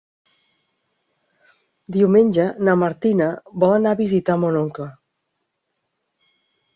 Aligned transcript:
Diumenge 1.97 2.45
na 2.69 2.75
Martina 2.83 3.27
vol 3.65 3.73
anar 3.75 3.91
a 3.91 3.99
visitar 3.99 4.39
mon 4.45 4.57
oncle. 4.63 4.89